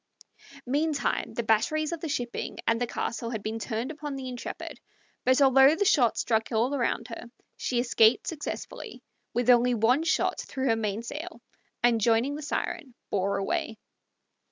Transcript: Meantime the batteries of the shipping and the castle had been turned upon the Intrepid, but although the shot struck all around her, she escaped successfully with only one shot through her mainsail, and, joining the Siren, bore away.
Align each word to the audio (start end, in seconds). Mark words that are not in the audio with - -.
Meantime 0.65 1.31
the 1.35 1.43
batteries 1.43 1.91
of 1.91 1.99
the 2.01 2.09
shipping 2.09 2.57
and 2.65 2.81
the 2.81 2.87
castle 2.87 3.29
had 3.29 3.43
been 3.43 3.59
turned 3.59 3.91
upon 3.91 4.15
the 4.15 4.27
Intrepid, 4.29 4.79
but 5.25 5.39
although 5.43 5.75
the 5.75 5.85
shot 5.85 6.17
struck 6.17 6.51
all 6.51 6.73
around 6.73 7.07
her, 7.09 7.25
she 7.55 7.79
escaped 7.79 8.25
successfully 8.25 9.03
with 9.35 9.51
only 9.51 9.75
one 9.75 10.01
shot 10.01 10.39
through 10.39 10.65
her 10.65 10.75
mainsail, 10.75 11.39
and, 11.83 12.01
joining 12.01 12.33
the 12.33 12.41
Siren, 12.41 12.95
bore 13.11 13.37
away. 13.37 13.77